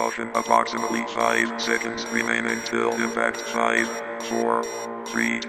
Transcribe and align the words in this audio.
Caution 0.00 0.30
approximately 0.34 1.04
5 1.08 1.60
seconds 1.60 2.06
remain 2.06 2.46
until 2.46 2.90
impact 2.92 3.36
5, 3.36 3.86
4, 4.22 4.62
3, 5.04 5.40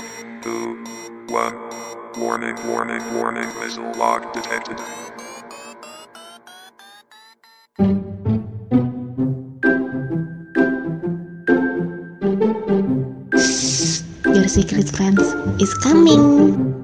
2, 0.41 0.83
1. 1.29 2.19
Warning, 2.19 2.67
warning, 2.67 3.01
warning, 3.15 3.47
missile 3.61 3.93
lock 3.93 4.33
detected. 4.33 4.77
Your 14.35 14.49
secret 14.49 14.89
friends 14.89 15.21
is 15.61 15.73
coming. 15.75 16.80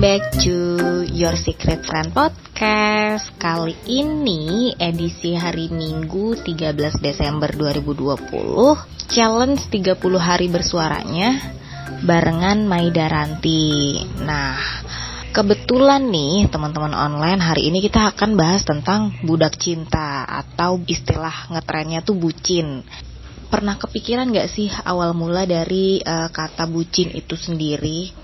Back 0.00 0.32
to 0.48 0.56
Your 1.12 1.36
Secret 1.36 1.84
Friend 1.84 2.08
Podcast 2.16 3.36
Kali 3.36 3.76
ini 3.84 4.72
edisi 4.80 5.36
hari 5.36 5.68
Minggu 5.68 6.40
13 6.40 6.72
Desember 7.04 7.52
2020 7.52 8.16
Challenge 9.12 9.60
30 9.60 10.00
hari 10.16 10.48
bersuaranya 10.48 11.52
Barengan 12.00 12.64
Maida 12.64 13.12
Ranti 13.12 14.00
Nah 14.24 14.56
Kebetulan 15.36 16.08
nih 16.08 16.48
teman-teman 16.48 16.96
online 16.96 17.44
hari 17.44 17.68
ini 17.68 17.84
kita 17.84 18.16
akan 18.16 18.40
bahas 18.40 18.64
tentang 18.64 19.12
budak 19.20 19.60
cinta 19.60 20.24
atau 20.24 20.80
istilah 20.88 21.52
ngetrennya 21.52 22.00
tuh 22.00 22.16
bucin. 22.16 22.88
Pernah 23.52 23.76
kepikiran 23.76 24.32
gak 24.32 24.48
sih 24.48 24.72
awal 24.88 25.12
mula 25.12 25.44
dari 25.44 26.00
uh, 26.00 26.32
kata 26.32 26.64
bucin 26.64 27.12
itu 27.12 27.36
sendiri? 27.36 28.19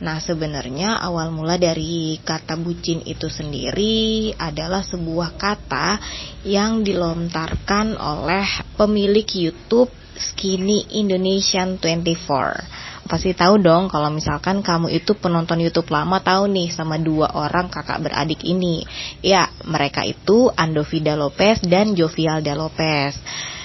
Nah 0.00 0.16
sebenarnya 0.16 0.96
awal 0.96 1.28
mula 1.28 1.60
dari 1.60 2.16
kata 2.24 2.56
bucin 2.56 3.04
itu 3.04 3.28
sendiri 3.28 4.32
adalah 4.40 4.80
sebuah 4.80 5.36
kata 5.36 6.00
yang 6.48 6.80
dilontarkan 6.80 8.00
oleh 8.00 8.48
pemilik 8.80 9.28
YouTube 9.28 9.92
Skinny 10.16 10.96
Indonesian 10.96 11.76
24 11.76 12.90
pasti 13.10 13.34
tahu 13.34 13.58
dong 13.58 13.90
kalau 13.90 14.06
misalkan 14.06 14.62
kamu 14.62 14.94
itu 14.94 15.18
penonton 15.18 15.58
YouTube 15.58 15.90
lama 15.90 16.22
tahu 16.22 16.46
nih 16.46 16.70
sama 16.70 16.94
dua 16.94 17.34
orang 17.34 17.66
kakak 17.66 18.06
beradik 18.06 18.46
ini. 18.46 18.86
Ya, 19.18 19.50
mereka 19.66 20.06
itu 20.06 20.46
Andovida 20.54 21.18
Lopez 21.18 21.58
dan 21.66 21.98
Jovialda 21.98 22.54
Lopez. 22.54 23.18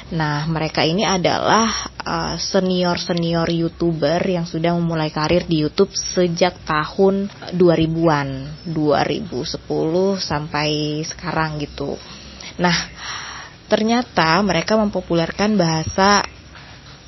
Nah, 0.05 0.45
mereka 0.45 0.85
ini 0.85 1.01
adalah 1.01 1.89
uh, 2.05 2.37
senior-senior 2.37 3.49
YouTuber 3.49 4.21
yang 4.21 4.45
sudah 4.45 4.77
memulai 4.77 5.09
karir 5.09 5.49
di 5.49 5.65
YouTube 5.65 5.89
sejak 5.97 6.61
tahun 6.61 7.25
2000-an, 7.57 8.29
2010 8.69 9.65
sampai 10.21 11.01
sekarang 11.01 11.57
gitu. 11.57 11.97
Nah, 12.61 12.77
ternyata 13.65 14.37
mereka 14.45 14.77
mempopulerkan 14.77 15.57
bahasa 15.57 16.21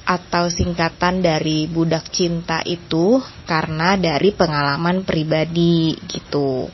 atau 0.08 0.50
singkatan 0.50 1.22
dari 1.22 1.70
budak 1.70 2.10
cinta 2.10 2.66
itu 2.66 3.22
karena 3.46 3.94
dari 3.94 4.34
pengalaman 4.34 5.06
pribadi 5.06 5.94
gitu. 6.10 6.66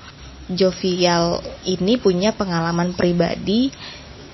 Jovial 0.48 1.44
ini 1.68 2.00
punya 2.00 2.32
pengalaman 2.32 2.96
pribadi 2.96 3.74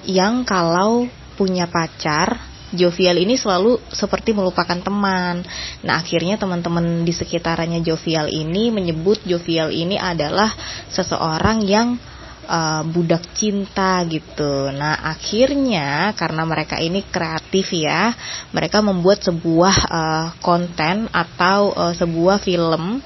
yang 0.05 0.45
kalau 0.45 1.09
punya 1.39 1.71
pacar, 1.71 2.35
Jovial 2.69 3.17
ini 3.17 3.33
selalu 3.33 3.81
seperti 3.89 4.29
melupakan 4.29 4.77
teman. 4.77 5.41
Nah, 5.81 5.95
akhirnya 5.97 6.37
teman-teman 6.37 7.01
di 7.01 7.09
sekitarnya 7.09 7.81
Jovial 7.81 8.29
ini 8.29 8.69
menyebut 8.69 9.25
Jovial 9.25 9.73
ini 9.73 9.97
adalah 9.97 10.53
seseorang 10.91 11.65
yang 11.65 11.97
uh, 12.45 12.85
budak 12.85 13.25
cinta 13.33 14.05
gitu. 14.05 14.69
Nah, 14.69 15.01
akhirnya 15.01 16.13
karena 16.13 16.45
mereka 16.45 16.77
ini 16.77 17.01
kreatif 17.09 17.73
ya, 17.73 18.13
mereka 18.53 18.85
membuat 18.85 19.25
sebuah 19.25 19.75
uh, 19.89 20.27
konten 20.37 21.09
atau 21.09 21.73
uh, 21.73 21.93
sebuah 21.97 22.37
film 22.37 23.01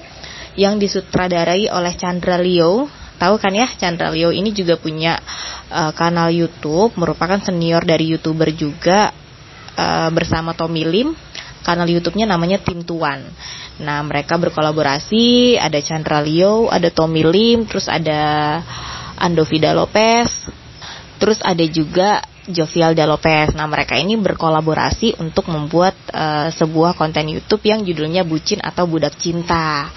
yang 0.60 0.76
disutradarai 0.76 1.72
oleh 1.72 1.94
Chandra 1.96 2.36
Leo. 2.36 2.92
Tahu 3.16 3.40
kan 3.40 3.56
ya, 3.56 3.72
Chandra 3.80 4.12
Leo 4.12 4.36
ini 4.36 4.52
juga 4.52 4.76
punya 4.76 5.16
uh, 5.74 5.92
kanal 5.98 6.30
YouTube, 6.30 6.94
merupakan 7.02 7.42
senior 7.42 7.82
dari 7.82 8.14
YouTuber 8.14 8.54
juga 8.54 9.10
uh, 9.74 10.10
bersama 10.14 10.54
Tommy 10.54 10.86
Lim. 10.86 11.18
Kanal 11.64 11.88
YouTube-nya 11.88 12.28
namanya 12.28 12.60
Tim 12.60 12.84
Tuan. 12.84 13.24
Nah, 13.80 14.04
mereka 14.04 14.36
berkolaborasi, 14.36 15.56
ada 15.58 15.80
Chandra 15.80 16.20
Leo, 16.20 16.68
ada 16.68 16.92
Tommy 16.92 17.24
Lim, 17.24 17.66
terus 17.66 17.88
ada 17.88 18.60
Andovida 19.16 19.72
Lopez, 19.72 20.28
terus 21.18 21.40
ada 21.40 21.64
juga 21.64 22.20
Jovialda 22.52 23.08
Lopez. 23.08 23.56
Nah, 23.56 23.64
mereka 23.72 23.96
ini 23.96 24.20
berkolaborasi 24.20 25.24
untuk 25.24 25.48
membuat 25.48 25.96
uh, 26.12 26.52
sebuah 26.52 27.00
konten 27.00 27.32
YouTube 27.32 27.64
yang 27.64 27.88
judulnya 27.88 28.28
Bucin 28.28 28.60
atau 28.60 28.84
Budak 28.84 29.16
Cinta. 29.16 29.88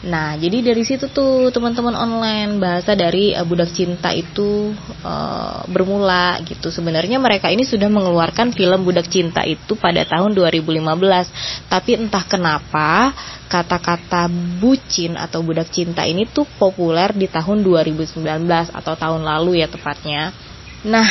Nah, 0.00 0.32
jadi 0.40 0.64
dari 0.64 0.80
situ 0.80 1.12
tuh 1.12 1.52
teman-teman 1.52 1.92
online 1.92 2.56
bahasa 2.56 2.96
dari 2.96 3.36
uh, 3.36 3.44
budak 3.44 3.68
cinta 3.68 4.08
itu 4.16 4.72
uh, 5.04 5.60
bermula 5.68 6.40
gitu. 6.48 6.72
Sebenarnya 6.72 7.20
mereka 7.20 7.52
ini 7.52 7.68
sudah 7.68 7.92
mengeluarkan 7.92 8.56
film 8.56 8.80
budak 8.80 9.12
cinta 9.12 9.44
itu 9.44 9.76
pada 9.76 10.00
tahun 10.08 10.32
2015. 10.32 11.68
Tapi 11.68 11.90
entah 12.00 12.24
kenapa 12.24 13.12
kata-kata 13.52 14.32
bucin 14.56 15.20
atau 15.20 15.44
budak 15.44 15.68
cinta 15.68 16.08
ini 16.08 16.24
tuh 16.24 16.48
populer 16.56 17.12
di 17.12 17.28
tahun 17.28 17.60
2019 17.60 18.24
atau 18.72 18.94
tahun 18.96 19.20
lalu 19.20 19.60
ya 19.60 19.68
tepatnya. 19.68 20.32
Nah, 20.80 21.04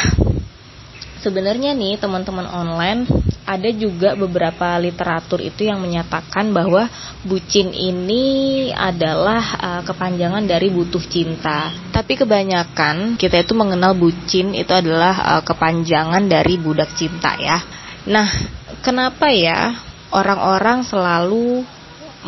sebenarnya 1.21 1.77
nih 1.77 2.01
teman-teman 2.01 2.49
online 2.49 3.05
ada 3.49 3.73
juga 3.73 4.13
beberapa 4.13 4.77
literatur 4.77 5.41
itu 5.41 5.65
yang 5.65 5.81
menyatakan 5.81 6.53
bahwa 6.53 6.85
bucin 7.25 7.73
ini 7.73 8.69
adalah 8.69 9.41
uh, 9.57 9.81
kepanjangan 9.81 10.45
dari 10.45 10.69
butuh 10.69 11.01
cinta. 11.09 11.73
Tapi 11.89 12.13
kebanyakan 12.13 13.17
kita 13.17 13.41
itu 13.41 13.57
mengenal 13.57 13.97
bucin 13.97 14.53
itu 14.53 14.69
adalah 14.69 15.33
uh, 15.33 15.41
kepanjangan 15.41 16.29
dari 16.29 16.61
budak 16.61 16.93
cinta 16.93 17.33
ya. 17.41 17.57
Nah, 18.05 18.29
kenapa 18.85 19.33
ya 19.33 19.73
orang-orang 20.13 20.85
selalu 20.85 21.65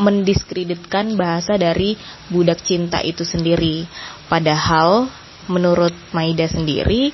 mendiskreditkan 0.02 1.14
bahasa 1.14 1.53
dari 1.53 1.94
budak 2.34 2.66
cinta 2.66 2.98
itu 3.06 3.22
sendiri? 3.22 3.86
Padahal 4.26 5.06
menurut 5.46 5.94
Maida 6.18 6.50
sendiri 6.50 7.14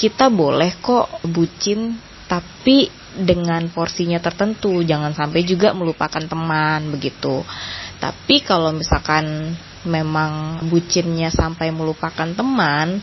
kita 0.00 0.32
boleh 0.32 0.80
kok 0.80 1.20
bucin 1.28 2.00
tapi 2.24 3.03
dengan 3.14 3.70
porsinya 3.70 4.18
tertentu 4.18 4.82
jangan 4.82 5.14
sampai 5.14 5.46
juga 5.46 5.70
melupakan 5.70 6.22
teman 6.22 6.90
begitu. 6.90 7.46
Tapi 8.02 8.42
kalau 8.42 8.74
misalkan 8.74 9.54
memang 9.86 10.64
bucinnya 10.68 11.30
sampai 11.30 11.70
melupakan 11.70 12.28
teman 12.34 13.00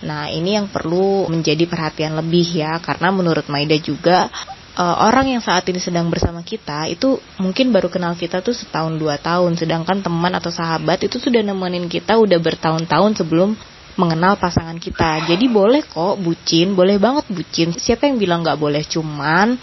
nah 0.00 0.32
ini 0.32 0.56
yang 0.56 0.72
perlu 0.72 1.28
menjadi 1.28 1.68
perhatian 1.68 2.16
lebih 2.16 2.56
ya 2.56 2.80
karena 2.80 3.12
menurut 3.12 3.44
Maida 3.52 3.76
juga 3.76 4.32
uh, 4.80 4.96
orang 5.04 5.36
yang 5.36 5.42
saat 5.44 5.68
ini 5.68 5.76
sedang 5.76 6.08
bersama 6.08 6.40
kita 6.40 6.88
itu 6.88 7.20
mungkin 7.36 7.68
baru 7.68 7.92
kenal 7.92 8.16
kita 8.16 8.40
tuh 8.40 8.56
setahun 8.56 8.96
dua 8.96 9.20
tahun. 9.20 9.60
Sedangkan 9.60 10.00
teman 10.00 10.32
atau 10.32 10.48
sahabat 10.48 11.04
itu 11.04 11.20
sudah 11.20 11.44
nemenin 11.44 11.84
kita 11.90 12.16
udah 12.16 12.38
bertahun-tahun 12.40 13.20
sebelum 13.20 13.52
mengenal 13.98 14.38
pasangan 14.38 14.78
kita. 14.78 15.26
Jadi 15.26 15.46
boleh 15.50 15.82
kok 15.86 16.20
bucin, 16.20 16.74
boleh 16.74 17.00
banget 17.00 17.26
bucin. 17.30 17.74
Siapa 17.74 18.06
yang 18.06 18.20
bilang 18.20 18.46
nggak 18.46 18.60
boleh? 18.60 18.82
Cuman 18.86 19.58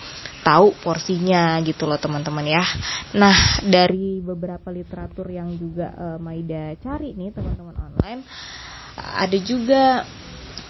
tahu 0.47 0.71
porsinya 0.79 1.59
gitu 1.59 1.83
loh 1.83 1.99
teman-teman 1.99 2.47
ya. 2.47 2.63
Nah 3.19 3.59
dari 3.67 4.23
beberapa 4.23 4.71
literatur 4.71 5.27
yang 5.27 5.51
juga 5.59 5.91
uh, 5.91 6.17
Maida 6.23 6.71
cari 6.79 7.11
nih 7.11 7.35
teman-teman 7.35 7.75
online, 7.75 8.21
ada 8.95 9.37
juga 9.43 10.07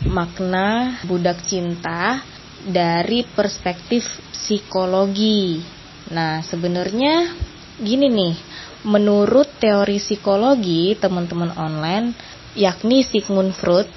makna 0.10 0.98
budak 1.06 1.46
cinta 1.46 2.26
dari 2.66 3.22
perspektif 3.22 4.02
psikologi. 4.34 5.62
Nah 6.10 6.42
sebenarnya 6.42 7.38
gini 7.78 8.10
nih, 8.10 8.36
menurut 8.82 9.62
teori 9.62 10.02
psikologi 10.02 10.98
teman-teman 10.98 11.54
online 11.54 12.37
yakni 12.58 13.04
Sigmund 13.04 13.54
Freud 13.54 13.88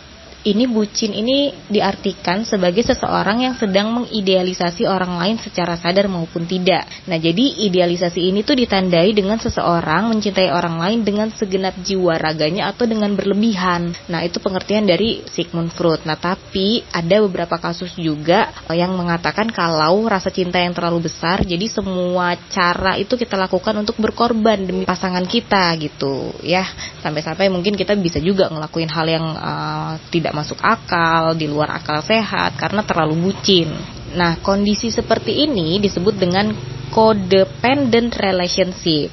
ini 0.40 0.64
bucin 0.64 1.12
ini 1.12 1.52
diartikan 1.68 2.48
sebagai 2.48 2.80
seseorang 2.80 3.44
yang 3.44 3.54
sedang 3.60 3.92
mengidealisasi 3.92 4.88
orang 4.88 5.20
lain 5.20 5.36
secara 5.36 5.76
sadar 5.76 6.08
maupun 6.08 6.48
tidak. 6.48 6.88
Nah, 7.04 7.20
jadi 7.20 7.68
idealisasi 7.68 8.32
ini 8.32 8.40
tuh 8.40 8.56
ditandai 8.56 9.12
dengan 9.12 9.36
seseorang 9.36 10.08
mencintai 10.08 10.48
orang 10.48 10.80
lain 10.80 11.00
dengan 11.04 11.28
segenap 11.28 11.76
jiwa 11.84 12.16
raganya 12.16 12.72
atau 12.72 12.88
dengan 12.88 13.12
berlebihan. 13.12 13.92
Nah, 14.08 14.24
itu 14.24 14.40
pengertian 14.40 14.88
dari 14.88 15.20
Sigmund 15.28 15.76
Freud. 15.76 16.08
Nah, 16.08 16.16
tapi 16.16 16.80
ada 16.88 17.20
beberapa 17.20 17.60
kasus 17.60 17.92
juga 18.00 18.48
yang 18.72 18.96
mengatakan 18.96 19.52
kalau 19.52 20.08
rasa 20.08 20.32
cinta 20.32 20.56
yang 20.56 20.72
terlalu 20.72 21.12
besar, 21.12 21.44
jadi 21.44 21.68
semua 21.68 22.40
cara 22.48 22.96
itu 22.96 23.12
kita 23.12 23.36
lakukan 23.36 23.76
untuk 23.76 24.00
berkorban 24.00 24.64
demi 24.64 24.88
pasangan 24.88 25.24
kita 25.28 25.76
gitu, 25.76 26.32
ya. 26.40 26.64
Sampai-sampai 27.04 27.52
mungkin 27.52 27.76
kita 27.76 27.92
bisa 28.00 28.16
juga 28.24 28.48
ngelakuin 28.48 28.88
hal 28.88 29.06
yang 29.08 29.26
uh, 29.36 29.92
tidak 30.08 30.29
tidak 30.30 30.46
masuk 30.46 30.62
akal, 30.62 31.34
di 31.34 31.50
luar 31.50 31.74
akal 31.74 32.06
sehat 32.06 32.54
karena 32.54 32.86
terlalu 32.86 33.18
bucin. 33.34 33.66
Nah, 34.14 34.38
kondisi 34.38 34.86
seperti 34.86 35.42
ini 35.42 35.82
disebut 35.82 36.14
dengan 36.14 36.54
codependent 36.94 38.14
relationship. 38.14 39.10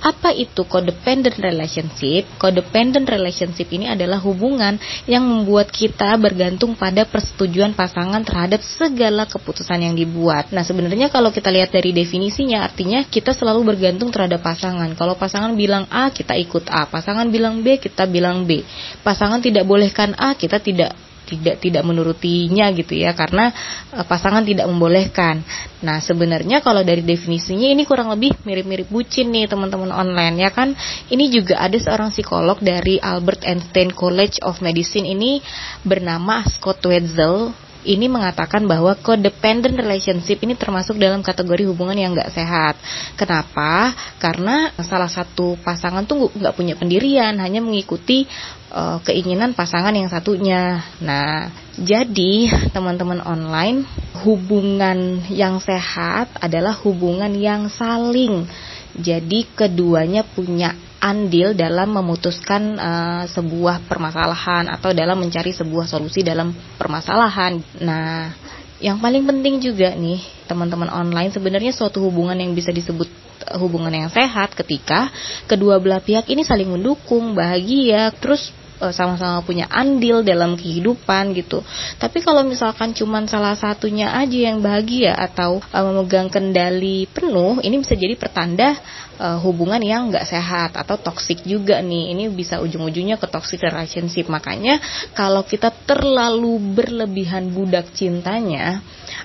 Apa 0.00 0.32
itu 0.32 0.64
codependent 0.64 1.36
relationship? 1.36 2.24
Codependent 2.40 3.04
relationship 3.04 3.68
ini 3.68 3.84
adalah 3.92 4.16
hubungan 4.16 4.80
yang 5.04 5.20
membuat 5.20 5.68
kita 5.68 6.16
bergantung 6.16 6.72
pada 6.72 7.04
persetujuan 7.04 7.76
pasangan 7.76 8.24
terhadap 8.24 8.64
segala 8.64 9.28
keputusan 9.28 9.76
yang 9.76 9.92
dibuat. 9.92 10.56
Nah, 10.56 10.64
sebenarnya 10.64 11.12
kalau 11.12 11.28
kita 11.28 11.52
lihat 11.52 11.76
dari 11.76 11.92
definisinya 11.92 12.64
artinya 12.64 13.04
kita 13.04 13.36
selalu 13.36 13.76
bergantung 13.76 14.08
terhadap 14.08 14.40
pasangan. 14.40 14.88
Kalau 14.96 15.20
pasangan 15.20 15.52
bilang 15.52 15.84
A, 15.92 16.08
kita 16.08 16.32
ikut 16.32 16.72
A. 16.72 16.88
Pasangan 16.88 17.28
bilang 17.28 17.60
B, 17.60 17.76
kita 17.76 18.08
bilang 18.08 18.48
B. 18.48 18.64
Pasangan 19.04 19.44
tidak 19.44 19.68
bolehkan 19.68 20.16
A, 20.16 20.32
kita 20.32 20.64
tidak 20.64 20.96
tidak 21.30 21.62
tidak 21.62 21.86
menurutinya 21.86 22.66
gitu 22.74 22.98
ya 22.98 23.14
karena 23.14 23.54
uh, 23.94 24.02
pasangan 24.02 24.42
tidak 24.42 24.66
membolehkan. 24.66 25.46
Nah, 25.80 26.02
sebenarnya 26.02 26.60
kalau 26.60 26.82
dari 26.82 27.00
definisinya 27.06 27.70
ini 27.70 27.86
kurang 27.86 28.10
lebih 28.10 28.34
mirip-mirip 28.42 28.90
bucin 28.90 29.30
nih 29.30 29.46
teman-teman 29.46 29.94
online 29.94 30.42
ya 30.42 30.50
kan. 30.50 30.74
Ini 31.06 31.30
juga 31.30 31.62
ada 31.62 31.78
seorang 31.78 32.10
psikolog 32.10 32.58
dari 32.58 32.98
Albert 32.98 33.46
Einstein 33.46 33.94
College 33.94 34.42
of 34.42 34.58
Medicine 34.60 35.06
ini 35.06 35.38
bernama 35.86 36.42
Scott 36.44 36.82
Wetzel 36.84 37.69
ini 37.84 38.06
mengatakan 38.12 38.68
bahwa 38.68 38.92
codependent 39.00 39.72
relationship 39.72 40.40
ini 40.44 40.52
termasuk 40.56 41.00
dalam 41.00 41.24
kategori 41.24 41.64
hubungan 41.68 41.96
yang 41.96 42.12
nggak 42.12 42.32
sehat. 42.32 42.76
Kenapa? 43.16 43.96
Karena 44.20 44.72
salah 44.84 45.08
satu 45.08 45.56
pasangan 45.64 46.04
tuh 46.04 46.28
nggak 46.36 46.54
punya 46.56 46.74
pendirian, 46.76 47.36
hanya 47.40 47.64
mengikuti 47.64 48.28
uh, 48.72 49.00
keinginan 49.00 49.56
pasangan 49.56 49.96
yang 49.96 50.12
satunya. 50.12 50.84
Nah, 51.00 51.48
jadi 51.80 52.52
teman-teman 52.74 53.24
online, 53.24 53.88
hubungan 54.24 55.24
yang 55.32 55.56
sehat 55.62 56.28
adalah 56.38 56.76
hubungan 56.84 57.32
yang 57.32 57.72
saling. 57.72 58.44
Jadi 58.90 59.46
keduanya 59.54 60.26
punya 60.26 60.74
andil 61.00 61.56
dalam 61.56 61.96
memutuskan 61.96 62.76
uh, 62.76 63.24
sebuah 63.24 63.88
permasalahan 63.88 64.68
atau 64.68 64.92
dalam 64.92 65.16
mencari 65.16 65.50
sebuah 65.50 65.88
solusi 65.88 66.20
dalam 66.20 66.52
permasalahan. 66.76 67.56
Nah, 67.80 68.30
yang 68.84 69.00
paling 69.00 69.24
penting 69.24 69.60
juga 69.64 69.96
nih, 69.96 70.20
teman-teman 70.44 70.92
online 70.92 71.32
sebenarnya 71.32 71.72
suatu 71.72 72.04
hubungan 72.04 72.36
yang 72.36 72.52
bisa 72.52 72.68
disebut 72.68 73.08
eh, 73.48 73.56
hubungan 73.56 73.92
yang 73.92 74.08
sehat 74.12 74.52
ketika 74.52 75.08
kedua 75.48 75.80
belah 75.80 76.04
pihak 76.04 76.28
ini 76.28 76.44
saling 76.44 76.68
mendukung, 76.68 77.32
bahagia, 77.32 78.12
terus 78.20 78.52
sama-sama 78.88 79.44
punya 79.44 79.68
andil 79.68 80.24
dalam 80.24 80.56
kehidupan 80.56 81.36
gitu. 81.36 81.60
Tapi 82.00 82.24
kalau 82.24 82.40
misalkan 82.40 82.96
cuma 82.96 83.20
salah 83.28 83.52
satunya 83.52 84.16
aja 84.16 84.48
yang 84.48 84.64
bahagia 84.64 85.12
atau 85.12 85.60
uh, 85.60 85.84
memegang 85.92 86.32
kendali 86.32 87.04
penuh, 87.12 87.60
ini 87.60 87.84
bisa 87.84 87.92
jadi 87.92 88.16
pertanda 88.16 88.80
uh, 89.20 89.36
hubungan 89.44 89.84
yang 89.84 90.08
nggak 90.08 90.24
sehat 90.24 90.72
atau 90.80 90.96
toksik 90.96 91.44
juga 91.44 91.84
nih. 91.84 92.16
Ini 92.16 92.24
bisa 92.32 92.58
ujung-ujungnya 92.64 93.20
ke 93.20 93.28
toxic 93.28 93.60
relationship. 93.60 94.32
Makanya 94.32 94.80
kalau 95.12 95.44
kita 95.44 95.68
terlalu 95.84 96.56
berlebihan 96.72 97.52
budak 97.52 97.92
cintanya, 97.92 98.80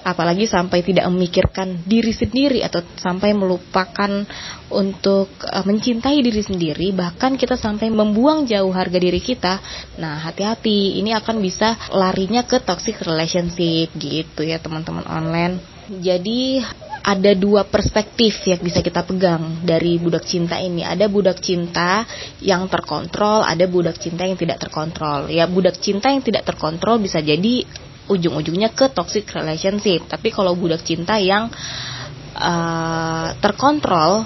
apalagi 0.05 0.45
sampai 0.45 0.85
tidak 0.85 1.09
memikirkan 1.09 1.81
diri 1.81 2.13
sendiri 2.13 2.61
atau 2.61 2.85
sampai 2.93 3.33
melupakan 3.33 4.21
untuk 4.69 5.33
uh, 5.41 5.65
mencintai 5.65 6.21
diri 6.21 6.45
sendiri, 6.45 6.93
bahkan 6.93 7.33
kita 7.33 7.57
sampai 7.57 7.89
membuang 7.89 8.45
jauh 8.45 8.69
harga 8.69 9.01
diri 9.01 9.17
kita. 9.17 9.57
Nah, 9.97 10.21
hati-hati, 10.21 11.01
ini 11.01 11.09
akan 11.17 11.41
bisa 11.41 11.73
larinya 11.89 12.45
ke 12.45 12.61
toxic 12.61 13.01
relationship 13.01 13.89
gitu 13.97 14.45
ya, 14.45 14.61
teman-teman 14.61 15.09
online. 15.09 15.57
Jadi 15.89 16.61
ada 17.05 17.37
dua 17.37 17.61
perspektif 17.69 18.41
yang 18.49 18.57
bisa 18.65 18.81
kita 18.81 19.05
pegang 19.05 19.61
dari 19.61 20.01
budak 20.01 20.25
cinta 20.25 20.57
ini. 20.57 20.81
Ada 20.81 21.05
budak 21.05 21.37
cinta 21.37 22.01
yang 22.41 22.65
terkontrol, 22.65 23.45
ada 23.45 23.65
budak 23.69 24.01
cinta 24.01 24.25
yang 24.25 24.37
tidak 24.37 24.57
terkontrol. 24.57 25.29
Ya, 25.29 25.45
budak 25.45 25.77
cinta 25.77 26.09
yang 26.09 26.25
tidak 26.25 26.45
terkontrol 26.49 26.97
bisa 26.97 27.21
jadi 27.21 27.61
ujung-ujungnya 28.07 28.73
ke 28.73 28.91
toxic 28.93 29.29
relationship. 29.33 30.05
Tapi 30.09 30.29
kalau 30.33 30.53
budak 30.53 30.81
cinta 30.85 31.17
yang 31.17 31.49
uh, 32.37 33.27
terkontrol 33.39 34.25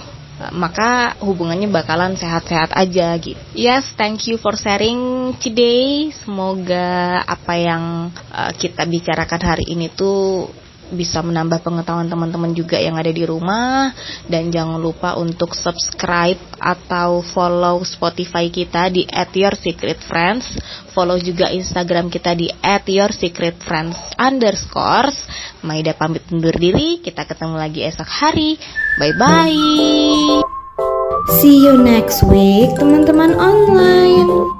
maka 0.55 1.19
hubungannya 1.19 1.67
bakalan 1.67 2.15
sehat-sehat 2.15 2.71
aja 2.71 3.11
gitu. 3.19 3.35
Yes, 3.51 3.91
thank 3.99 4.23
you 4.31 4.39
for 4.39 4.55
sharing 4.55 5.35
today. 5.35 6.15
Semoga 6.15 7.19
apa 7.27 7.53
yang 7.59 7.83
uh, 8.31 8.51
kita 8.55 8.87
bicarakan 8.87 9.41
hari 9.43 9.75
ini 9.75 9.91
tuh 9.91 10.47
bisa 10.91 11.23
menambah 11.23 11.61
pengetahuan 11.63 12.09
teman-teman 12.09 12.51
juga 12.53 12.77
yang 12.77 12.97
ada 12.97 13.09
di 13.09 13.23
rumah. 13.23 13.93
Dan 14.25 14.49
jangan 14.53 14.81
lupa 14.81 15.15
untuk 15.17 15.53
subscribe 15.55 16.39
atau 16.59 17.23
follow 17.23 17.81
Spotify 17.85 18.51
kita 18.51 18.91
di 18.91 19.07
@yoursecretfriends 19.09 20.47
follow 20.91 21.15
juga 21.21 21.53
Instagram 21.53 22.11
kita 22.11 22.35
di 22.35 22.51
@yoursecretfriends 22.65 24.19
underscores 24.19 25.15
Maida 25.63 25.95
pamit 25.95 26.23
undur 26.31 26.55
diri. 26.55 26.99
Kita 26.99 27.23
ketemu 27.27 27.55
lagi 27.59 27.83
esok 27.83 28.07
hari. 28.07 28.55
Bye 28.99 29.15
bye 29.15 30.59
see 31.39 31.61
you 31.61 31.77
next 31.77 32.23
week 32.23 32.73
teman-teman 32.79 33.35
online 33.37 34.58